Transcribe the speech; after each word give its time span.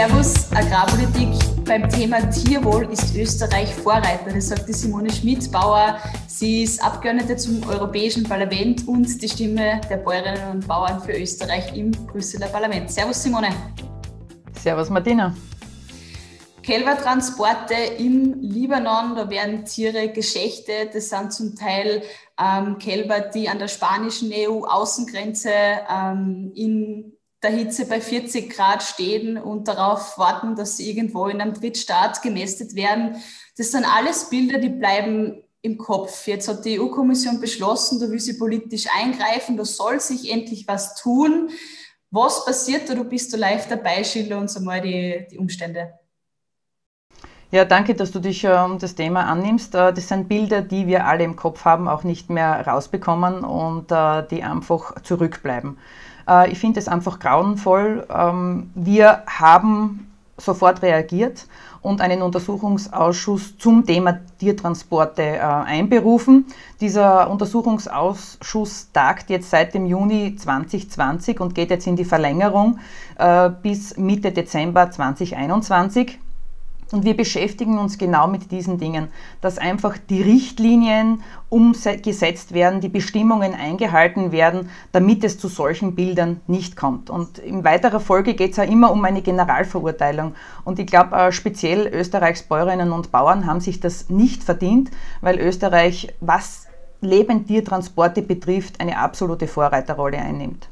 Servus 0.00 0.50
Agrarpolitik. 0.52 1.28
Beim 1.66 1.86
Thema 1.90 2.20
Tierwohl 2.30 2.90
ist 2.90 3.14
Österreich 3.14 3.68
Vorreiter. 3.74 4.32
Das 4.34 4.48
sagt 4.48 4.66
die 4.66 4.72
Simone 4.72 5.12
Schmidt-Bauer. 5.12 5.98
Sie 6.26 6.62
ist 6.62 6.82
Abgeordnete 6.82 7.36
zum 7.36 7.62
Europäischen 7.68 8.24
Parlament 8.24 8.88
und 8.88 9.20
die 9.20 9.28
Stimme 9.28 9.78
der 9.90 9.98
Bäuerinnen 9.98 10.52
und 10.52 10.66
Bauern 10.66 11.02
für 11.02 11.12
Österreich 11.12 11.76
im 11.76 11.90
Brüsseler 11.90 12.46
Parlament. 12.46 12.90
Servus 12.90 13.22
Simone. 13.22 13.50
Servus 14.58 14.88
Martina. 14.88 15.36
Kälbertransporte 16.62 17.74
im 17.98 18.40
Libanon, 18.40 19.16
da 19.16 19.28
werden 19.28 19.66
Tiere 19.66 20.08
geschächtet. 20.08 20.94
Das 20.94 21.10
sind 21.10 21.30
zum 21.30 21.54
Teil 21.54 22.02
ähm, 22.42 22.78
Kälber, 22.78 23.20
die 23.20 23.50
an 23.50 23.58
der 23.58 23.68
spanischen 23.68 24.32
EU-Außengrenze 24.32 25.50
ähm, 25.90 26.52
in 26.54 27.19
der 27.42 27.50
Hitze 27.50 27.86
bei 27.86 28.00
40 28.00 28.50
Grad 28.50 28.82
stehen 28.82 29.38
und 29.38 29.68
darauf 29.68 30.18
warten, 30.18 30.56
dass 30.56 30.76
sie 30.76 30.90
irgendwo 30.90 31.26
in 31.26 31.40
einem 31.40 31.54
Drittstaat 31.54 32.22
gemästet 32.22 32.74
werden. 32.74 33.16
Das 33.56 33.72
sind 33.72 33.84
alles 33.84 34.28
Bilder, 34.28 34.58
die 34.58 34.68
bleiben 34.68 35.42
im 35.62 35.78
Kopf. 35.78 36.26
Jetzt 36.26 36.48
hat 36.48 36.64
die 36.64 36.80
EU-Kommission 36.80 37.40
beschlossen, 37.40 38.00
da 38.00 38.10
will 38.10 38.20
sie 38.20 38.38
politisch 38.38 38.86
eingreifen, 38.94 39.56
da 39.56 39.64
soll 39.64 40.00
sich 40.00 40.30
endlich 40.30 40.66
was 40.68 40.94
tun. 40.94 41.50
Was 42.10 42.44
passiert 42.44 42.88
da? 42.88 42.94
Du 42.94 43.04
bist 43.04 43.32
du 43.32 43.36
live 43.36 43.68
dabei, 43.68 44.02
schilder 44.04 44.38
uns 44.38 44.56
einmal 44.56 44.80
die, 44.80 45.26
die 45.30 45.38
Umstände. 45.38 45.92
Ja, 47.52 47.64
danke, 47.64 47.94
dass 47.94 48.12
du 48.12 48.20
dich 48.20 48.46
um 48.46 48.78
das 48.78 48.94
Thema 48.94 49.26
annimmst. 49.26 49.74
Äh, 49.74 49.92
das 49.92 50.08
sind 50.08 50.28
Bilder, 50.28 50.62
die 50.62 50.86
wir 50.86 51.06
alle 51.06 51.24
im 51.24 51.34
Kopf 51.34 51.64
haben, 51.64 51.88
auch 51.88 52.04
nicht 52.04 52.30
mehr 52.30 52.64
rausbekommen 52.66 53.44
und 53.44 53.90
äh, 53.90 54.26
die 54.28 54.44
einfach 54.44 55.02
zurückbleiben. 55.02 55.76
Äh, 56.28 56.50
ich 56.50 56.58
finde 56.58 56.80
es 56.80 56.88
einfach 56.88 57.18
grauenvoll. 57.18 58.06
Ähm, 58.08 58.70
wir 58.74 59.22
haben 59.26 60.06
sofort 60.36 60.82
reagiert 60.82 61.46
und 61.82 62.00
einen 62.00 62.22
Untersuchungsausschuss 62.22 63.58
zum 63.58 63.84
Thema 63.84 64.20
Tiertransporte 64.38 65.42
einberufen. 65.42 66.46
Dieser 66.80 67.30
Untersuchungsausschuss 67.30 68.90
tagt 68.92 69.28
jetzt 69.28 69.50
seit 69.50 69.74
dem 69.74 69.84
Juni 69.84 70.34
2020 70.36 71.40
und 71.40 71.54
geht 71.54 71.68
jetzt 71.68 71.86
in 71.86 71.96
die 71.96 72.06
Verlängerung 72.06 72.78
bis 73.62 73.98
Mitte 73.98 74.32
Dezember 74.32 74.90
2021. 74.90 76.18
Und 76.92 77.04
wir 77.04 77.16
beschäftigen 77.16 77.78
uns 77.78 77.98
genau 77.98 78.26
mit 78.26 78.50
diesen 78.50 78.78
Dingen, 78.78 79.08
dass 79.40 79.58
einfach 79.58 79.96
die 79.96 80.22
Richtlinien 80.22 81.22
umgesetzt 81.48 82.52
werden, 82.52 82.80
die 82.80 82.88
Bestimmungen 82.88 83.54
eingehalten 83.54 84.32
werden, 84.32 84.70
damit 84.90 85.22
es 85.22 85.38
zu 85.38 85.48
solchen 85.48 85.94
Bildern 85.94 86.40
nicht 86.48 86.76
kommt. 86.76 87.08
Und 87.08 87.38
in 87.38 87.64
weiterer 87.64 88.00
Folge 88.00 88.34
geht 88.34 88.52
es 88.52 88.56
ja 88.56 88.64
immer 88.64 88.90
um 88.90 89.04
eine 89.04 89.22
Generalverurteilung. 89.22 90.34
Und 90.64 90.78
ich 90.80 90.86
glaube, 90.86 91.14
äh, 91.14 91.32
speziell 91.32 91.86
Österreichs 91.86 92.42
Bäuerinnen 92.42 92.90
und 92.90 93.12
Bauern 93.12 93.46
haben 93.46 93.60
sich 93.60 93.78
das 93.78 94.10
nicht 94.10 94.42
verdient, 94.42 94.90
weil 95.20 95.38
Österreich, 95.38 96.12
was 96.20 96.66
Lebendtiertransporte 97.02 98.22
betrifft, 98.22 98.80
eine 98.80 98.98
absolute 98.98 99.46
Vorreiterrolle 99.46 100.18
einnimmt. 100.18 100.68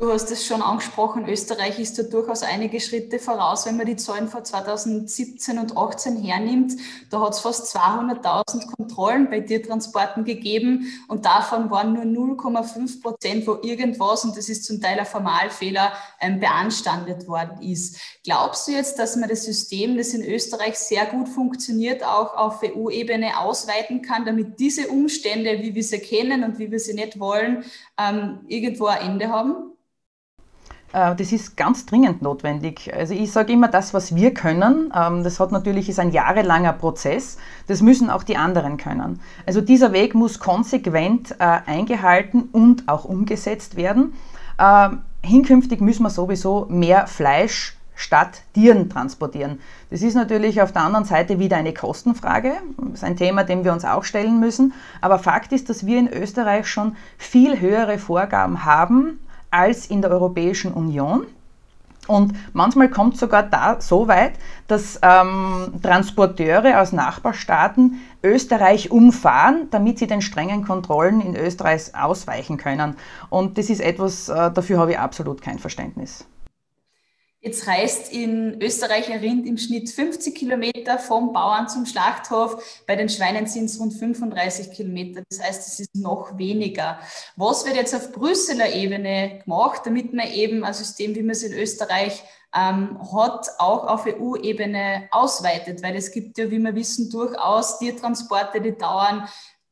Du 0.00 0.10
hast 0.10 0.30
es 0.30 0.46
schon 0.46 0.62
angesprochen, 0.62 1.28
Österreich 1.28 1.78
ist 1.78 1.98
da 1.98 2.02
durchaus 2.02 2.42
einige 2.42 2.80
Schritte 2.80 3.18
voraus, 3.18 3.66
wenn 3.66 3.76
man 3.76 3.84
die 3.84 3.96
Zahlen 3.96 4.28
von 4.28 4.42
2017 4.42 5.58
und 5.58 5.72
2018 5.72 6.16
hernimmt. 6.24 6.72
Da 7.10 7.20
hat 7.20 7.34
es 7.34 7.40
fast 7.40 7.76
200.000 7.76 8.74
Kontrollen 8.78 9.28
bei 9.28 9.40
Tiertransporten 9.40 10.24
gegeben 10.24 10.86
und 11.08 11.26
davon 11.26 11.70
waren 11.70 11.92
nur 11.92 12.34
0,5 12.34 13.02
Prozent, 13.02 13.46
wo 13.46 13.58
irgendwas, 13.60 14.24
und 14.24 14.38
das 14.38 14.48
ist 14.48 14.64
zum 14.64 14.80
Teil 14.80 14.98
ein 14.98 15.04
Formalfehler, 15.04 15.92
ähm, 16.18 16.40
beanstandet 16.40 17.28
worden 17.28 17.60
ist. 17.60 18.00
Glaubst 18.24 18.68
du 18.68 18.72
jetzt, 18.72 18.98
dass 18.98 19.16
man 19.16 19.28
das 19.28 19.44
System, 19.44 19.98
das 19.98 20.14
in 20.14 20.24
Österreich 20.24 20.78
sehr 20.78 21.04
gut 21.04 21.28
funktioniert, 21.28 22.02
auch 22.04 22.34
auf 22.38 22.62
EU-Ebene 22.62 23.38
ausweiten 23.38 24.00
kann, 24.00 24.24
damit 24.24 24.60
diese 24.60 24.88
Umstände, 24.88 25.60
wie 25.60 25.74
wir 25.74 25.84
sie 25.84 25.98
kennen 25.98 26.42
und 26.42 26.58
wie 26.58 26.70
wir 26.70 26.80
sie 26.80 26.94
nicht 26.94 27.20
wollen, 27.20 27.64
ähm, 27.98 28.40
irgendwo 28.48 28.86
ein 28.86 29.02
Ende 29.02 29.28
haben? 29.28 29.70
Äh, 30.92 31.14
das 31.14 31.32
ist 31.32 31.56
ganz 31.56 31.86
dringend 31.86 32.22
notwendig. 32.22 32.92
Also 32.94 33.14
ich 33.14 33.32
sage 33.32 33.52
immer, 33.52 33.68
das, 33.68 33.94
was 33.94 34.14
wir 34.14 34.34
können, 34.34 34.92
ähm, 34.94 35.24
das 35.24 35.40
hat 35.40 35.52
natürlich 35.52 35.88
ist 35.88 35.98
ein 35.98 36.10
jahrelanger 36.10 36.72
Prozess. 36.72 37.38
Das 37.66 37.82
müssen 37.82 38.10
auch 38.10 38.22
die 38.22 38.36
anderen 38.36 38.76
können. 38.76 39.20
Also 39.46 39.60
dieser 39.60 39.92
Weg 39.92 40.14
muss 40.14 40.38
konsequent 40.38 41.32
äh, 41.38 41.58
eingehalten 41.66 42.48
und 42.52 42.88
auch 42.88 43.04
umgesetzt 43.04 43.76
werden. 43.76 44.14
Ähm, 44.58 45.02
hinkünftig 45.22 45.80
müssen 45.80 46.02
wir 46.02 46.10
sowieso 46.10 46.66
mehr 46.68 47.06
Fleisch 47.06 47.76
statt 47.94 48.40
Tieren 48.54 48.88
transportieren. 48.88 49.60
Das 49.90 50.00
ist 50.00 50.14
natürlich 50.14 50.62
auf 50.62 50.72
der 50.72 50.82
anderen 50.82 51.04
Seite 51.04 51.38
wieder 51.38 51.58
eine 51.58 51.74
Kostenfrage. 51.74 52.54
Das 52.78 52.94
ist 52.94 53.04
ein 53.04 53.16
Thema, 53.16 53.44
dem 53.44 53.62
wir 53.62 53.74
uns 53.74 53.84
auch 53.84 54.04
stellen 54.04 54.40
müssen. 54.40 54.72
Aber 55.02 55.18
Fakt 55.18 55.52
ist, 55.52 55.68
dass 55.68 55.84
wir 55.84 55.98
in 55.98 56.08
Österreich 56.08 56.66
schon 56.66 56.96
viel 57.18 57.60
höhere 57.60 57.98
Vorgaben 57.98 58.64
haben 58.64 59.18
als 59.50 59.86
in 59.86 60.02
der 60.02 60.10
Europäischen 60.10 60.72
Union. 60.72 61.26
Und 62.06 62.32
manchmal 62.54 62.88
kommt 62.88 63.16
sogar 63.16 63.44
da 63.44 63.80
so 63.80 64.08
weit, 64.08 64.32
dass 64.66 64.98
ähm, 65.02 65.74
Transporteure 65.82 66.80
aus 66.80 66.92
Nachbarstaaten 66.92 68.00
Österreich 68.24 68.90
umfahren, 68.90 69.68
damit 69.70 69.98
sie 69.98 70.06
den 70.06 70.22
strengen 70.22 70.64
Kontrollen 70.64 71.20
in 71.20 71.36
Österreich 71.36 71.94
ausweichen 71.94 72.56
können. 72.56 72.96
Und 73.28 73.58
das 73.58 73.70
ist 73.70 73.80
etwas, 73.80 74.28
äh, 74.28 74.50
dafür 74.50 74.78
habe 74.78 74.92
ich 74.92 74.98
absolut 74.98 75.40
kein 75.40 75.58
Verständnis. 75.58 76.26
Jetzt 77.42 77.66
reist 77.66 78.12
in 78.12 78.60
Österreich 78.60 79.10
ein 79.10 79.20
Rind 79.20 79.46
im 79.46 79.56
Schnitt 79.56 79.88
50 79.88 80.34
Kilometer 80.34 80.98
vom 80.98 81.32
Bauern 81.32 81.70
zum 81.70 81.86
Schlachthof. 81.86 82.82
Bei 82.86 82.96
den 82.96 83.08
Schweinen 83.08 83.46
sind 83.46 83.64
es 83.64 83.80
rund 83.80 83.94
35 83.94 84.70
Kilometer. 84.72 85.22
Das 85.30 85.42
heißt, 85.42 85.66
es 85.66 85.80
ist 85.80 85.96
noch 85.96 86.36
weniger. 86.36 87.00
Was 87.36 87.64
wird 87.64 87.76
jetzt 87.76 87.94
auf 87.94 88.12
Brüsseler 88.12 88.74
Ebene 88.74 89.40
gemacht, 89.42 89.80
damit 89.86 90.12
man 90.12 90.28
eben 90.28 90.64
ein 90.64 90.74
System, 90.74 91.14
wie 91.14 91.22
man 91.22 91.30
es 91.30 91.42
in 91.42 91.54
Österreich 91.54 92.22
ähm, 92.54 92.98
hat, 93.10 93.48
auch 93.56 93.86
auf 93.86 94.04
EU-Ebene 94.04 95.08
ausweitet? 95.10 95.82
Weil 95.82 95.96
es 95.96 96.12
gibt 96.12 96.36
ja, 96.36 96.50
wie 96.50 96.58
wir 96.58 96.74
wissen, 96.74 97.08
durchaus 97.08 97.78
Tiertransporte, 97.78 98.60
die 98.60 98.76
dauern 98.76 99.26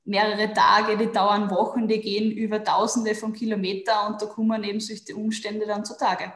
mehrere 0.06 0.54
Tage, 0.54 0.96
die 0.96 1.12
dauern 1.12 1.50
Wochen, 1.50 1.86
die 1.86 2.00
gehen 2.00 2.32
über 2.32 2.64
Tausende 2.64 3.14
von 3.14 3.34
Kilometern 3.34 4.14
und 4.14 4.22
da 4.22 4.24
kommen 4.26 4.64
eben 4.64 4.80
solche 4.80 5.14
Umstände 5.14 5.66
dann 5.66 5.84
zutage. 5.84 6.32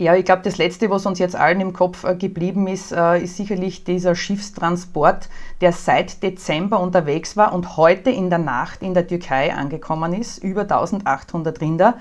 Ja, 0.00 0.14
ich 0.14 0.24
glaube, 0.24 0.40
das 0.42 0.56
Letzte, 0.56 0.88
was 0.88 1.04
uns 1.04 1.18
jetzt 1.18 1.36
allen 1.36 1.60
im 1.60 1.74
Kopf 1.74 2.04
äh, 2.04 2.14
geblieben 2.14 2.66
ist, 2.66 2.90
äh, 2.90 3.22
ist 3.22 3.36
sicherlich 3.36 3.84
dieser 3.84 4.14
Schiffstransport, 4.14 5.28
der 5.60 5.72
seit 5.72 6.22
Dezember 6.22 6.80
unterwegs 6.80 7.36
war 7.36 7.52
und 7.52 7.76
heute 7.76 8.08
in 8.08 8.30
der 8.30 8.38
Nacht 8.38 8.80
in 8.80 8.94
der 8.94 9.06
Türkei 9.06 9.52
angekommen 9.52 10.14
ist, 10.14 10.38
über 10.38 10.62
1800 10.62 11.60
Rinder. 11.60 11.98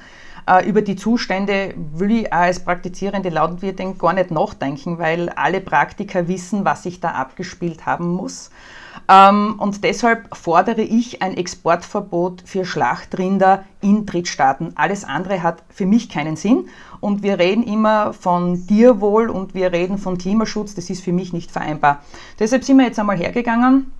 Äh, 0.47 0.65
über 0.65 0.81
die 0.81 0.95
Zustände 0.95 1.73
will 1.75 2.21
ich 2.21 2.31
als 2.31 2.63
praktizierende 2.63 3.27
Landwirtin 3.27 3.97
gar 3.97 4.13
nicht 4.13 4.31
nachdenken, 4.31 4.97
weil 4.97 5.27
alle 5.27 5.59
Praktiker 5.59 6.29
wissen, 6.29 6.63
was 6.63 6.83
sich 6.83 7.01
da 7.01 7.09
abgespielt 7.09 7.85
haben 7.85 8.07
muss. 8.07 8.49
Ähm, 9.07 9.55
und 9.57 9.83
deshalb 9.83 10.35
fordere 10.35 10.81
ich 10.81 11.21
ein 11.21 11.37
Exportverbot 11.37 12.43
für 12.45 12.65
Schlachtrinder 12.65 13.63
in 13.81 14.05
Drittstaaten. 14.05 14.73
Alles 14.75 15.05
andere 15.05 15.43
hat 15.43 15.63
für 15.69 15.85
mich 15.85 16.09
keinen 16.09 16.35
Sinn. 16.35 16.67
Und 16.99 17.23
wir 17.23 17.39
reden 17.39 17.63
immer 17.63 18.13
von 18.13 18.67
Tierwohl 18.67 19.29
und 19.29 19.53
wir 19.53 19.71
reden 19.71 19.97
von 19.97 20.17
Klimaschutz. 20.17 20.75
Das 20.75 20.89
ist 20.89 21.03
für 21.03 21.13
mich 21.13 21.33
nicht 21.33 21.51
vereinbar. 21.51 22.03
Deshalb 22.39 22.63
sind 22.63 22.77
wir 22.77 22.85
jetzt 22.85 22.99
einmal 22.99 23.17
hergegangen 23.17 23.91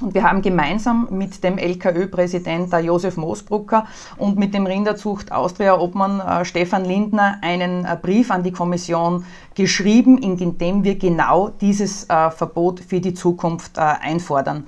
und 0.00 0.14
wir 0.14 0.22
haben 0.22 0.42
gemeinsam 0.42 1.08
mit 1.10 1.42
dem 1.42 1.58
LKÖ-Präsident 1.58 2.72
Josef 2.72 3.16
Moosbrucker 3.16 3.86
und 4.16 4.38
mit 4.38 4.54
dem 4.54 4.66
Rinderzucht 4.66 5.32
Austria-Obmann 5.32 6.20
äh, 6.20 6.44
Stefan 6.44 6.84
Lindner 6.84 7.38
einen 7.42 7.84
äh, 7.84 7.96
Brief 8.00 8.30
an 8.30 8.42
die 8.42 8.52
Kommission 8.52 9.24
geschrieben, 9.54 10.18
in 10.18 10.58
dem 10.58 10.84
wir 10.84 10.98
genau 10.98 11.48
dieses 11.48 12.04
äh, 12.04 12.30
Verbot 12.30 12.80
für 12.80 13.00
die 13.00 13.14
Zukunft 13.14 13.78
einfordern. 13.78 14.64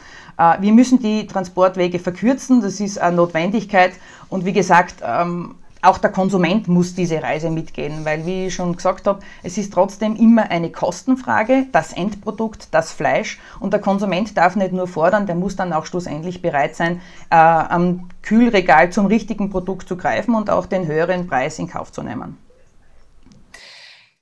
Wir 0.60 0.72
müssen 0.72 0.98
die 1.00 1.26
Transportwege 1.26 1.98
verkürzen, 1.98 2.62
das 2.62 2.80
ist 2.80 2.98
eine 2.98 3.16
Notwendigkeit. 3.16 3.92
Und 4.30 4.46
wie 4.46 4.54
gesagt, 4.54 4.96
ähm, 5.04 5.54
auch 5.82 5.98
der 5.98 6.10
Konsument 6.10 6.68
muss 6.68 6.94
diese 6.94 7.22
Reise 7.22 7.50
mitgehen, 7.50 8.04
weil, 8.04 8.26
wie 8.26 8.46
ich 8.46 8.54
schon 8.54 8.76
gesagt 8.76 9.06
habe, 9.06 9.20
es 9.42 9.56
ist 9.56 9.72
trotzdem 9.72 10.16
immer 10.16 10.50
eine 10.50 10.70
Kostenfrage, 10.70 11.66
das 11.72 11.92
Endprodukt, 11.92 12.68
das 12.72 12.92
Fleisch. 12.92 13.40
Und 13.60 13.72
der 13.72 13.80
Konsument 13.80 14.36
darf 14.36 14.56
nicht 14.56 14.72
nur 14.72 14.86
fordern, 14.86 15.26
der 15.26 15.36
muss 15.36 15.56
dann 15.56 15.72
auch 15.72 15.86
schlussendlich 15.86 16.42
bereit 16.42 16.76
sein, 16.76 17.00
äh, 17.30 17.36
am 17.36 18.08
Kühlregal 18.22 18.90
zum 18.90 19.06
richtigen 19.06 19.50
Produkt 19.50 19.88
zu 19.88 19.96
greifen 19.96 20.34
und 20.34 20.50
auch 20.50 20.66
den 20.66 20.86
höheren 20.86 21.26
Preis 21.26 21.58
in 21.58 21.68
Kauf 21.68 21.92
zu 21.92 22.02
nehmen. 22.02 22.36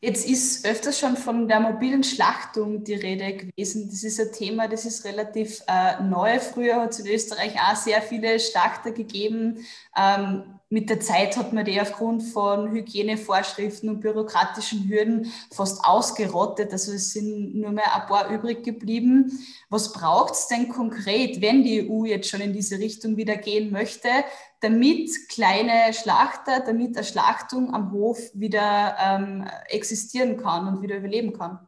Jetzt 0.01 0.29
ist 0.29 0.65
öfters 0.65 0.97
schon 0.97 1.17
von 1.17 1.49
der 1.49 1.59
mobilen 1.59 2.05
Schlachtung 2.05 2.85
die 2.85 2.95
Rede 2.95 3.33
gewesen. 3.37 3.89
Das 3.91 4.05
ist 4.05 4.21
ein 4.21 4.31
Thema, 4.33 4.69
das 4.69 4.85
ist 4.85 5.05
relativ 5.05 5.61
äh, 5.67 6.01
neu. 6.01 6.39
Früher 6.39 6.83
hat 6.83 6.91
es 6.91 7.01
in 7.01 7.09
Österreich 7.09 7.57
auch 7.57 7.75
sehr 7.75 8.01
viele 8.01 8.39
Schlachter 8.39 8.93
gegeben. 8.93 9.67
Ähm, 9.97 10.58
mit 10.71 10.91
der 10.91 11.01
Zeit 11.01 11.39
hat 11.39 11.55
man 11.55 11.65
die 11.65 11.81
aufgrund 11.81 12.23
von 12.23 12.71
Hygienevorschriften 12.71 13.89
und 13.89 14.01
bürokratischen 14.01 14.87
Hürden 14.87 15.33
fast 15.51 15.83
ausgerottet. 15.83 16.73
Also 16.73 16.93
es 16.93 17.13
sind 17.13 17.55
nur 17.55 17.71
mehr 17.71 17.95
ein 17.95 18.07
paar 18.07 18.29
übrig 18.29 18.65
geblieben. 18.65 19.33
Was 19.71 19.93
braucht 19.93 20.35
es 20.35 20.47
denn 20.47 20.69
konkret, 20.69 21.41
wenn 21.41 21.63
die 21.63 21.89
EU 21.89 22.05
jetzt 22.05 22.29
schon 22.29 22.43
in 22.43 22.53
diese 22.53 22.79
Richtung 22.79 23.17
wieder 23.17 23.37
gehen 23.37 23.73
möchte, 23.73 24.09
damit 24.61 25.11
kleine 25.31 25.95
Schlachter, 25.95 26.61
damit 26.61 26.97
eine 26.97 27.05
Schlachtung 27.05 27.73
am 27.73 27.91
Hof 27.93 28.19
wieder 28.35 28.97
ähm, 29.01 29.47
existieren 29.69 30.37
kann 30.37 30.69
und 30.69 30.83
wieder 30.83 30.99
überleben 30.99 31.33
kann? 31.33 31.61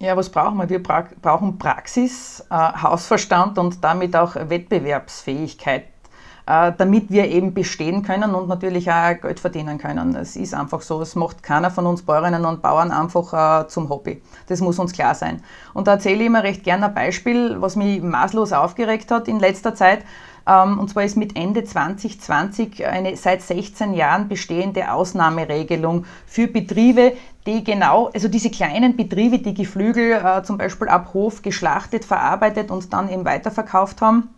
Ja, 0.00 0.16
was 0.16 0.30
brauchen 0.30 0.58
wir? 0.58 0.68
Wir 0.68 0.82
brauchen 0.82 1.58
Praxis, 1.58 2.44
äh, 2.50 2.54
Hausverstand 2.54 3.58
und 3.58 3.82
damit 3.84 4.16
auch 4.16 4.34
Wettbewerbsfähigkeit 4.34 5.84
äh, 5.84 5.99
damit 6.46 7.10
wir 7.10 7.28
eben 7.28 7.54
bestehen 7.54 8.02
können 8.02 8.34
und 8.34 8.48
natürlich 8.48 8.90
auch 8.90 9.20
Geld 9.20 9.40
verdienen 9.40 9.78
können. 9.78 10.16
Es 10.16 10.36
ist 10.36 10.54
einfach 10.54 10.82
so, 10.82 11.00
es 11.00 11.14
macht 11.14 11.42
keiner 11.42 11.70
von 11.70 11.86
uns 11.86 12.02
Bäuerinnen 12.02 12.44
und 12.44 12.62
Bauern 12.62 12.90
einfach 12.90 13.64
äh, 13.64 13.68
zum 13.68 13.88
Hobby. 13.88 14.22
Das 14.48 14.60
muss 14.60 14.78
uns 14.78 14.92
klar 14.92 15.14
sein. 15.14 15.42
Und 15.74 15.86
da 15.86 15.92
erzähle 15.92 16.20
ich 16.20 16.26
immer 16.26 16.42
recht 16.42 16.64
gerne 16.64 16.86
ein 16.86 16.94
Beispiel, 16.94 17.60
was 17.60 17.76
mich 17.76 18.02
maßlos 18.02 18.52
aufgeregt 18.52 19.10
hat 19.10 19.28
in 19.28 19.38
letzter 19.38 19.74
Zeit. 19.74 20.04
Ähm, 20.46 20.78
und 20.78 20.88
zwar 20.90 21.04
ist 21.04 21.16
mit 21.16 21.36
Ende 21.36 21.64
2020 21.64 22.86
eine 22.86 23.16
seit 23.16 23.42
16 23.42 23.94
Jahren 23.94 24.28
bestehende 24.28 24.92
Ausnahmeregelung 24.92 26.06
für 26.26 26.48
Betriebe, 26.48 27.12
die 27.46 27.64
genau, 27.64 28.10
also 28.12 28.28
diese 28.28 28.50
kleinen 28.50 28.96
Betriebe, 28.96 29.38
die 29.38 29.54
Geflügel 29.54 30.12
äh, 30.12 30.42
zum 30.42 30.58
Beispiel 30.58 30.88
ab 30.88 31.10
Hof 31.14 31.42
geschlachtet, 31.42 32.04
verarbeitet 32.04 32.70
und 32.70 32.92
dann 32.92 33.08
eben 33.08 33.24
weiterverkauft 33.24 34.02
haben 34.02 34.30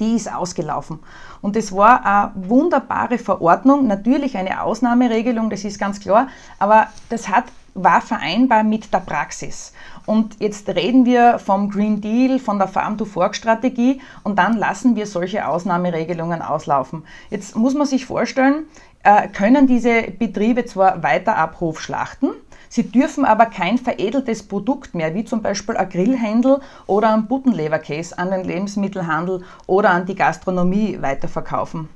die 0.00 0.16
ist 0.16 0.32
ausgelaufen. 0.32 0.98
Und 1.40 1.56
es 1.56 1.72
war 1.72 2.04
eine 2.04 2.32
wunderbare 2.34 3.18
Verordnung, 3.18 3.86
natürlich 3.86 4.36
eine 4.36 4.62
Ausnahmeregelung, 4.62 5.50
das 5.50 5.64
ist 5.64 5.78
ganz 5.78 6.00
klar, 6.00 6.28
aber 6.58 6.88
das 7.08 7.28
hat, 7.28 7.44
war 7.74 8.00
vereinbar 8.00 8.64
mit 8.64 8.92
der 8.92 8.98
Praxis. 8.98 9.72
Und 10.06 10.40
jetzt 10.40 10.68
reden 10.68 11.04
wir 11.04 11.38
vom 11.38 11.70
Green 11.70 12.00
Deal, 12.00 12.38
von 12.38 12.58
der 12.58 12.66
Farm-to-Fork-Strategie 12.66 14.00
und 14.24 14.38
dann 14.38 14.56
lassen 14.56 14.96
wir 14.96 15.06
solche 15.06 15.46
Ausnahmeregelungen 15.46 16.42
auslaufen. 16.42 17.04
Jetzt 17.30 17.54
muss 17.54 17.74
man 17.74 17.86
sich 17.86 18.06
vorstellen, 18.06 18.64
äh, 19.02 19.28
können 19.28 19.66
diese 19.66 20.02
Betriebe 20.02 20.64
zwar 20.64 21.02
weiter 21.02 21.36
ab 21.36 21.58
schlachten, 21.76 22.30
Sie 22.70 22.84
dürfen 22.84 23.24
aber 23.24 23.46
kein 23.46 23.78
veredeltes 23.78 24.44
Produkt 24.44 24.94
mehr, 24.94 25.12
wie 25.14 25.24
zum 25.24 25.42
Beispiel 25.42 25.76
ein 25.76 25.88
Grillhändel 25.88 26.60
oder 26.86 27.12
ein 27.12 27.26
Buttenleberkäse 27.26 28.16
an 28.16 28.30
den 28.30 28.44
Lebensmittelhandel 28.44 29.42
oder 29.66 29.90
an 29.90 30.06
die 30.06 30.14
Gastronomie 30.14 30.96
weiterverkaufen. 31.00 31.88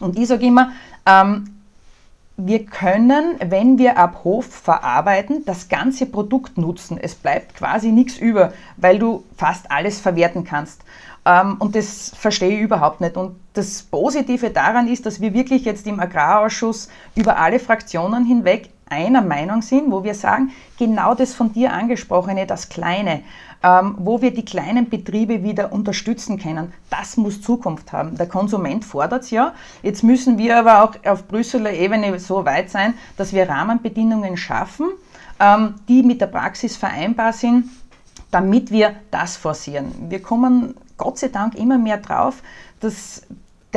Und 0.00 0.18
ich 0.18 0.26
sage 0.26 0.44
immer, 0.44 0.72
ähm, 1.06 1.58
wir 2.36 2.66
können, 2.66 3.36
wenn 3.44 3.78
wir 3.78 3.96
ab 3.96 4.22
Hof 4.24 4.46
verarbeiten, 4.46 5.44
das 5.44 5.68
ganze 5.68 6.06
Produkt 6.06 6.58
nutzen. 6.58 6.98
Es 7.00 7.14
bleibt 7.14 7.54
quasi 7.54 7.90
nichts 7.90 8.18
über, 8.18 8.52
weil 8.76 8.98
du 8.98 9.24
fast 9.36 9.70
alles 9.70 10.00
verwerten 10.00 10.42
kannst. 10.42 10.82
Ähm, 11.24 11.56
und 11.60 11.76
das 11.76 12.12
verstehe 12.16 12.56
ich 12.56 12.60
überhaupt 12.60 13.00
nicht. 13.00 13.16
Und 13.16 13.36
das 13.54 13.82
Positive 13.82 14.50
daran 14.50 14.88
ist, 14.88 15.06
dass 15.06 15.20
wir 15.20 15.32
wirklich 15.32 15.64
jetzt 15.64 15.86
im 15.86 16.00
Agrarausschuss 16.00 16.88
über 17.14 17.38
alle 17.38 17.60
Fraktionen 17.60 18.24
hinweg 18.24 18.70
einer 18.90 19.22
Meinung 19.22 19.62
sind, 19.62 19.90
wo 19.90 20.04
wir 20.04 20.14
sagen, 20.14 20.50
genau 20.78 21.14
das 21.14 21.34
von 21.34 21.52
dir 21.52 21.72
angesprochene, 21.72 22.46
das 22.46 22.68
Kleine, 22.68 23.22
ähm, 23.62 23.96
wo 23.98 24.22
wir 24.22 24.32
die 24.32 24.44
kleinen 24.44 24.88
Betriebe 24.88 25.42
wieder 25.42 25.72
unterstützen 25.72 26.38
können, 26.38 26.72
das 26.90 27.16
muss 27.16 27.40
Zukunft 27.40 27.92
haben. 27.92 28.16
Der 28.16 28.28
Konsument 28.28 28.84
fordert 28.84 29.24
es 29.24 29.30
ja. 29.30 29.52
Jetzt 29.82 30.02
müssen 30.02 30.38
wir 30.38 30.58
aber 30.58 30.82
auch 30.84 30.94
auf 31.04 31.26
Brüsseler 31.26 31.72
Ebene 31.72 32.18
so 32.18 32.44
weit 32.44 32.70
sein, 32.70 32.94
dass 33.16 33.32
wir 33.32 33.48
Rahmenbedingungen 33.48 34.36
schaffen, 34.36 34.86
ähm, 35.40 35.74
die 35.88 36.02
mit 36.02 36.20
der 36.20 36.28
Praxis 36.28 36.76
vereinbar 36.76 37.32
sind, 37.32 37.64
damit 38.30 38.70
wir 38.70 38.94
das 39.10 39.36
forcieren. 39.36 39.92
Wir 40.08 40.22
kommen 40.22 40.74
Gott 40.96 41.18
sei 41.18 41.28
Dank 41.28 41.54
immer 41.54 41.78
mehr 41.78 41.98
drauf, 41.98 42.42
dass 42.80 43.22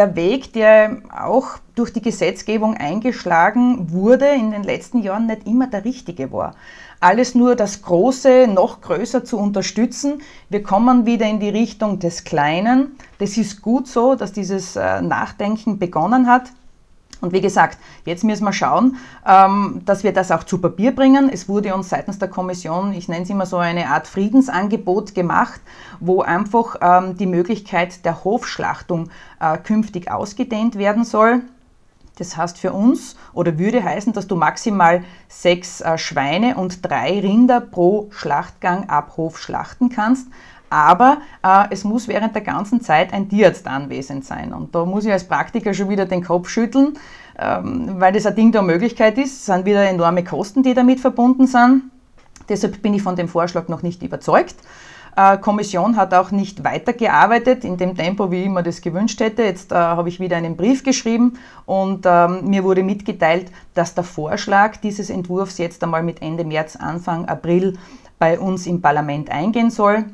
der 0.02 0.16
Weg, 0.16 0.54
der 0.54 0.98
auch 1.16 1.60
durch 1.76 1.94
die 1.94 2.02
Gesetzgebung 2.02 2.76
eingeschlagen 2.76 3.92
wurde 3.92 4.30
in 4.30 4.50
den 4.50 4.64
letzten 4.64 5.04
Jahren, 5.04 5.28
nicht 5.28 5.46
immer 5.46 5.68
der 5.68 5.86
richtige 5.86 6.32
war. 6.32 6.56
Alles 7.00 7.36
nur 7.36 7.56
das 7.56 7.84
Große 7.84 8.48
noch 8.48 8.82
größer 8.82 9.24
zu 9.24 9.38
unterstützen. 9.38 10.22
Wir 10.50 10.64
kommen 10.64 11.06
wieder 11.06 11.28
in 11.28 11.40
die 11.40 11.50
Richtung 11.50 12.00
des 12.00 12.24
Kleinen. 12.24 12.98
Das 13.20 13.38
ist 13.38 13.62
gut 13.62 13.88
so, 13.88 14.16
dass 14.16 14.34
dieses 14.34 14.76
äh, 14.76 15.02
Nachdenken 15.02 15.78
begonnen 15.78 16.28
hat. 16.28 16.52
Und 17.22 17.34
wie 17.34 17.42
gesagt, 17.42 17.78
jetzt 18.06 18.24
müssen 18.24 18.44
wir 18.44 18.54
schauen, 18.54 18.98
ähm, 19.26 19.82
dass 19.86 20.04
wir 20.04 20.12
das 20.12 20.32
auch 20.32 20.44
zu 20.44 20.58
Papier 20.58 20.94
bringen. 20.94 21.30
Es 21.32 21.48
wurde 21.48 21.74
uns 21.74 21.90
seitens 21.90 22.20
der 22.20 22.28
Kommission, 22.28 22.94
ich 22.94 23.08
nenne 23.08 23.24
es 23.24 23.30
immer 23.30 23.46
so 23.46 23.58
eine 23.58 23.88
Art 23.88 24.08
Friedensangebot 24.08 25.14
gemacht, 25.14 25.62
wo 26.00 26.22
einfach 26.22 26.76
ähm, 26.82 27.16
die 27.18 27.28
Möglichkeit 27.28 28.04
der 28.06 28.24
Hofschlachtung 28.24 29.10
äh, 29.40 29.58
künftig 29.58 30.12
ausgedehnt 30.12 30.78
werden 30.78 31.04
soll. 31.04 31.42
Das 32.18 32.38
heißt 32.38 32.58
für 32.58 32.74
uns 32.74 33.16
oder 33.34 33.58
würde 33.58 33.84
heißen, 33.84 34.14
dass 34.14 34.28
du 34.28 34.36
maximal 34.36 35.04
sechs 35.28 35.82
äh, 35.82 35.98
Schweine 35.98 36.56
und 36.56 36.86
drei 36.86 37.20
Rinder 37.20 37.62
pro 37.62 38.10
Schlachtgang 38.12 38.90
ab 38.90 39.14
Hof 39.18 39.40
schlachten 39.40 39.90
kannst 39.90 40.28
aber 40.72 41.18
äh, 41.44 41.66
es 41.70 41.84
muss 41.84 42.08
während 42.08 42.34
der 42.34 42.42
ganzen 42.42 42.80
Zeit 42.80 43.12
ein 43.14 43.28
Tierarzt 43.28 43.68
anwesend 43.68 44.24
sein. 44.24 44.54
Und 44.54 44.74
da 44.74 44.86
muss 44.86 45.04
ich 45.04 45.12
als 45.12 45.26
Praktiker 45.26 45.74
schon 45.74 45.90
wieder 45.90 46.06
den 46.06 46.24
Kopf 46.24 46.48
schütteln, 46.48 46.98
ähm, 47.38 47.96
weil 48.00 48.14
das 48.14 48.26
ein 48.26 48.36
Ding 48.36 48.54
der 48.54 48.62
Möglichkeit 48.62 49.18
ist. 49.18 49.34
Es 49.34 49.46
sind 49.48 49.66
wieder 49.66 49.84
enorme 49.84 50.24
Kosten, 50.24 50.64
die 50.64 50.74
damit 50.74 51.02
verbunden 51.02 51.46
sind. 51.46 51.92
Deshalb 52.48 52.82
bin 52.82 52.94
ich 52.94 53.02
von 53.02 53.18
dem 53.18 53.28
Vorschlag 53.28 53.68
noch 53.68 53.84
nicht 53.84 54.02
überzeugt. 54.02 54.56
Äh, 55.16 55.38
Kommission 55.38 55.98
hat 55.98 56.14
auch 56.14 56.32
nicht 56.32 56.64
weitergearbeitet 56.64 57.64
in 57.66 57.78
dem 57.78 57.96
Tempo, 57.96 58.32
wie 58.32 58.44
ich 58.44 58.50
mir 58.50 58.64
das 58.64 58.82
gewünscht 58.82 59.20
hätte. 59.20 59.44
Jetzt 59.44 59.72
äh, 59.72 59.76
habe 59.76 60.10
ich 60.10 60.20
wieder 60.20 60.38
einen 60.38 60.56
Brief 60.56 60.84
geschrieben 60.84 61.38
und 61.66 62.06
ähm, 62.06 62.46
mir 62.46 62.64
wurde 62.64 62.84
mitgeteilt, 62.84 63.52
dass 63.74 63.94
der 63.94 64.04
Vorschlag 64.04 64.78
dieses 64.78 65.10
Entwurfs 65.10 65.58
jetzt 65.58 65.84
einmal 65.84 66.04
mit 66.04 66.22
Ende 66.22 66.44
März, 66.44 66.76
Anfang 66.76 67.26
April 67.26 67.78
bei 68.20 68.40
uns 68.40 68.68
im 68.68 68.82
Parlament 68.82 69.30
eingehen 69.30 69.70
soll. 69.70 70.06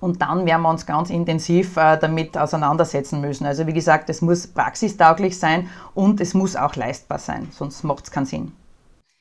Und 0.00 0.22
dann 0.22 0.46
werden 0.46 0.62
wir 0.62 0.70
uns 0.70 0.86
ganz 0.86 1.10
intensiv 1.10 1.76
äh, 1.76 1.96
damit 1.98 2.38
auseinandersetzen 2.38 3.20
müssen. 3.20 3.46
Also 3.46 3.66
wie 3.66 3.72
gesagt, 3.72 4.08
es 4.08 4.22
muss 4.22 4.46
praxistauglich 4.46 5.36
sein 5.38 5.68
und 5.94 6.20
es 6.20 6.34
muss 6.34 6.54
auch 6.54 6.76
leistbar 6.76 7.18
sein, 7.18 7.48
sonst 7.50 7.82
macht 7.82 8.04
es 8.04 8.10
keinen 8.12 8.26
Sinn. 8.26 8.52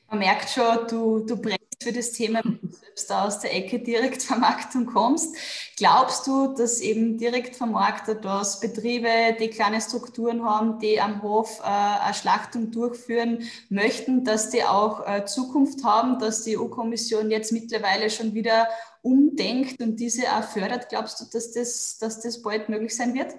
Man 0.10 0.20
merkt 0.20 0.50
schon, 0.50 0.78
du, 0.90 1.20
du 1.26 1.36
brennst 1.36 1.67
für 1.82 1.92
das 1.92 2.12
Thema, 2.12 2.42
wenn 2.44 2.60
du 2.62 2.68
selbst 2.72 3.12
aus 3.12 3.40
der 3.40 3.56
Ecke 3.56 3.80
Direktvermarktung 3.80 4.86
kommst. 4.94 5.36
Glaubst 5.78 6.26
du, 6.26 6.54
dass 6.56 6.82
eben 6.82 7.18
Direktvermarkter, 7.18 8.16
dass 8.16 8.60
Betriebe, 8.60 9.10
die 9.40 9.50
kleine 9.50 9.80
Strukturen 9.80 10.44
haben, 10.44 10.80
die 10.80 11.00
am 11.00 11.22
Hof 11.22 11.60
äh, 11.60 11.64
eine 11.64 12.14
Schlachtung 12.14 12.72
durchführen 12.72 13.44
möchten, 13.70 14.24
dass 14.24 14.50
die 14.50 14.64
auch 14.64 15.08
äh, 15.08 15.26
Zukunft 15.26 15.84
haben, 15.84 16.18
dass 16.20 16.44
die 16.44 16.58
EU-Kommission 16.58 17.30
jetzt 17.30 17.52
mittlerweile 17.52 18.10
schon 18.10 18.34
wieder 18.34 18.68
umdenkt 19.04 19.80
und 19.82 19.98
diese 20.00 20.36
auch 20.36 20.44
fördert? 20.44 20.90
Glaubst 20.90 21.22
du, 21.22 21.26
dass 21.32 21.52
das, 21.52 21.98
dass 22.00 22.20
das 22.22 22.42
bald 22.42 22.70
möglich 22.70 22.96
sein 22.96 23.14
wird? 23.14 23.36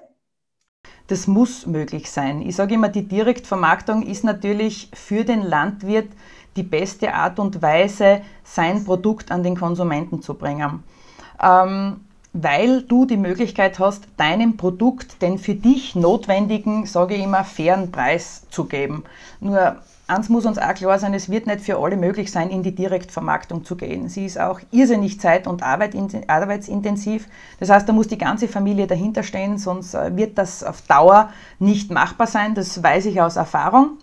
Das 1.09 1.27
muss 1.27 1.67
möglich 1.67 2.11
sein. 2.11 2.43
Ich 2.43 2.57
sage 2.57 2.75
immer, 2.75 2.89
die 2.89 3.09
Direktvermarktung 3.09 4.03
ist 4.03 4.25
natürlich 4.25 4.91
für 4.93 5.25
den 5.25 5.43
Landwirt 5.43 6.09
die 6.57 6.63
beste 6.63 7.15
Art 7.15 7.39
und 7.39 7.63
Weise, 7.63 8.21
sein 8.45 8.85
Produkt 8.85 9.31
an 9.31 9.43
den 9.43 9.57
Konsumenten 9.57 10.23
zu 10.23 10.35
bringen. 10.35 10.83
Ähm, 11.43 12.01
weil 12.35 12.83
du 12.83 13.07
die 13.07 13.17
Möglichkeit 13.17 13.79
hast, 13.79 14.05
deinem 14.19 14.57
Produkt 14.57 15.23
den 15.23 15.39
für 15.39 15.55
dich 15.55 15.95
notwendigen, 15.95 16.85
sage 16.85 17.15
ich 17.15 17.23
immer, 17.23 17.43
fairen 17.43 17.91
Preis 17.91 18.47
zu 18.51 18.65
geben. 18.65 19.05
Nur 19.41 19.77
eins 20.09 20.29
muss 20.29 20.47
uns 20.47 20.59
auch 20.59 20.75
klar 20.75 20.99
sein, 20.99 21.15
es 21.15 21.29
wird 21.29 21.47
nicht 21.47 21.61
für 21.61 21.79
alle 21.79 21.97
möglich 21.97 22.33
sein, 22.33 22.51
in 22.51 22.63
die 22.63 22.75
Direktvermarktung 22.75 23.65
zu 23.65 23.77
gehen. 23.77 24.09
Sie 24.09 24.25
ist 24.25 24.41
auch 24.41 24.61
irrsinnig 24.71 25.21
zeit- 25.21 25.47
und 25.47 25.63
arbeitsintensiv. 25.63 27.29
Das 27.61 27.71
heißt, 27.71 27.89
da 27.89 27.93
muss 27.93 28.09
die 28.09 28.19
ganze 28.19 28.49
Familie 28.49 28.87
dahinter 28.87 29.23
stehen, 29.23 29.59
sonst 29.59 29.95
äh, 29.95 30.17
wird 30.17 30.39
das 30.39 30.65
auf 30.65 30.83
Dauer 30.83 31.31
nicht 31.59 31.91
machbar 31.91 32.27
sein. 32.27 32.55
Das 32.55 32.83
weiß 32.83 33.07
ich 33.07 33.21
aus 33.21 33.37
Erfahrung. 33.37 33.99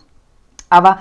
Aber 0.70 1.00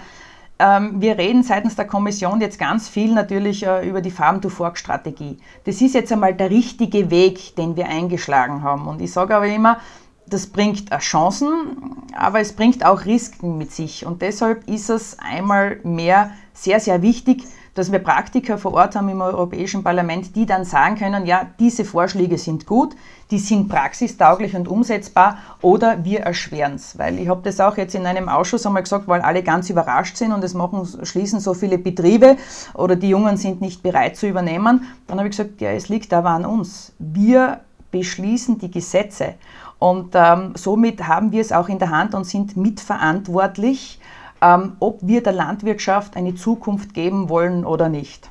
ähm, 0.58 1.02
wir 1.02 1.18
reden 1.18 1.44
seitens 1.44 1.76
der 1.76 1.86
Kommission 1.86 2.40
jetzt 2.42 2.58
ganz 2.58 2.88
viel 2.88 3.14
natürlich 3.14 3.66
äh, 3.66 3.88
über 3.88 4.02
die 4.02 4.12
Farm-to-Fork-Strategie. 4.12 5.38
Das 5.66 5.82
ist 5.82 5.94
jetzt 5.94 6.12
einmal 6.12 6.34
der 6.34 6.50
richtige 6.50 7.12
Weg, 7.12 7.56
den 7.58 7.76
wir 7.76 7.88
eingeschlagen 7.88 8.64
haben. 8.64 8.88
Und 8.88 9.02
ich 9.02 9.12
sage 9.12 9.36
aber 9.36 9.48
immer, 9.48 9.80
das 10.28 10.48
bringt 10.48 10.90
Chancen, 11.00 12.04
aber 12.16 12.40
es 12.40 12.54
bringt 12.54 12.86
auch 12.86 13.06
Risiken 13.06 13.58
mit 13.58 13.72
sich. 13.72 14.06
Und 14.06 14.22
deshalb 14.22 14.68
ist 14.68 14.90
es 14.90 15.18
einmal 15.20 15.80
mehr 15.84 16.32
sehr, 16.54 16.80
sehr 16.80 17.02
wichtig, 17.02 17.44
dass 17.76 17.92
wir 17.92 18.00
Praktiker 18.00 18.58
vor 18.58 18.74
Ort 18.74 18.96
haben 18.96 19.10
im 19.10 19.22
Europäischen 19.22 19.84
Parlament, 19.84 20.36
die 20.36 20.46
dann 20.46 20.64
sagen 20.64 20.96
können, 20.96 21.26
ja, 21.26 21.46
diese 21.60 21.84
Vorschläge 21.84 22.38
sind 22.38 22.66
gut, 22.66 22.96
die 23.32 23.38
sind 23.38 23.68
praxistauglich 23.68 24.56
und 24.56 24.70
umsetzbar 24.70 25.40
oder 25.62 26.04
wir 26.06 26.22
erschweren 26.22 26.76
es. 26.76 26.98
Weil 26.98 27.20
ich 27.20 27.28
habe 27.28 27.42
das 27.44 27.60
auch 27.60 27.76
jetzt 27.76 27.94
in 27.94 28.06
einem 28.06 28.30
Ausschuss 28.30 28.66
einmal 28.66 28.84
gesagt, 28.84 29.10
weil 29.10 29.22
alle 29.22 29.44
ganz 29.44 29.70
überrascht 29.70 30.16
sind 30.16 30.32
und 30.32 30.44
es 30.44 30.54
machen, 30.54 30.88
schließen 31.04 31.42
so 31.42 31.54
viele 31.54 31.78
Betriebe 31.78 32.38
oder 32.74 32.96
die 32.96 33.10
Jungen 33.10 33.36
sind 33.36 33.60
nicht 33.60 33.84
bereit 33.84 34.16
zu 34.16 34.28
übernehmen. 34.28 34.88
Dann 35.08 35.18
habe 35.18 35.28
ich 35.28 35.36
gesagt, 35.36 35.60
ja, 35.60 35.72
es 35.72 35.90
liegt 35.90 36.14
aber 36.14 36.30
an 36.30 36.46
uns. 36.46 36.94
Wir 36.98 37.60
beschließen 37.92 38.58
die 38.58 38.72
Gesetze 38.72 39.36
und 39.86 40.16
ähm, 40.16 40.54
somit 40.56 41.08
haben 41.08 41.32
wir 41.32 41.42
es 41.42 41.52
auch 41.52 41.70
in 41.70 41.80
der 41.80 41.92
Hand 41.92 42.16
und 42.16 42.24
sind 42.24 42.58
mitverantwortlich 42.58 44.00
ähm, 44.42 44.74
ob 44.80 45.00
wir 45.02 45.24
der 45.24 45.34
Landwirtschaft 45.34 46.16
eine 46.16 46.36
Zukunft 46.36 46.94
geben 46.94 47.30
wollen 47.30 47.66
oder 47.66 47.90
nicht. 47.90 48.30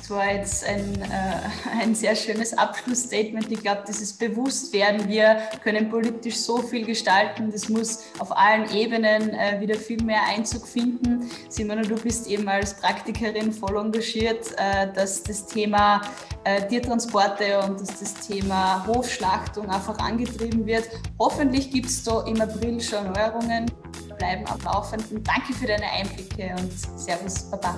Das 0.00 0.10
war 0.10 0.32
jetzt 0.32 0.64
ein, 0.64 1.00
äh, 1.02 1.80
ein 1.80 1.94
sehr 1.94 2.16
schönes 2.16 2.56
Abschlussstatement. 2.56 3.52
Ich 3.52 3.60
glaube, 3.60 3.82
dieses 3.86 4.14
Bewusstwerden, 4.14 5.06
wir 5.08 5.42
können 5.62 5.90
politisch 5.90 6.36
so 6.36 6.58
viel 6.58 6.86
gestalten, 6.86 7.52
das 7.52 7.68
muss 7.68 8.04
auf 8.18 8.36
allen 8.36 8.68
Ebenen 8.74 9.30
äh, 9.30 9.60
wieder 9.60 9.74
viel 9.74 10.02
mehr 10.02 10.22
Einzug 10.26 10.66
finden. 10.66 11.30
Simona, 11.48 11.82
du 11.82 11.96
bist 11.96 12.26
eben 12.28 12.48
als 12.48 12.74
Praktikerin 12.74 13.52
voll 13.52 13.76
engagiert, 13.76 14.52
äh, 14.56 14.90
dass 14.92 15.22
das 15.22 15.46
Thema 15.46 16.00
äh, 16.44 16.66
Tiertransporte 16.66 17.60
und 17.60 17.80
dass 17.80 18.00
das 18.00 18.14
Thema 18.26 18.86
Hofschlachtung 18.86 19.68
einfach 19.68 19.98
angetrieben 19.98 20.66
wird. 20.66 20.88
Hoffentlich 21.18 21.70
gibt 21.70 21.86
es 21.86 22.02
da 22.02 22.24
im 22.24 22.40
April 22.40 22.80
schon 22.80 23.12
Neuerungen 23.12 23.70
bleiben 24.18 24.44
am 24.46 24.60
Laufenden. 24.60 25.22
Danke 25.24 25.52
für 25.52 25.66
deine 25.66 25.90
Einblicke 25.90 26.54
und 26.58 26.72
Servus, 26.98 27.50
Baba. 27.50 27.76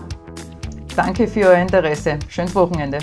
Danke 0.97 1.27
für 1.27 1.49
euer 1.49 1.59
Interesse. 1.59 2.19
Schönes 2.29 2.55
Wochenende. 2.55 2.99